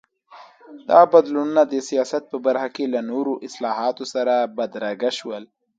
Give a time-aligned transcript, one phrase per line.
[0.89, 5.43] دا بدلونونه د سیاست په برخه کې له نورو اصلاحاتو سره بدرګه شول.